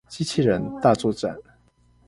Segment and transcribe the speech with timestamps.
[0.09, 1.39] 機器人大作戰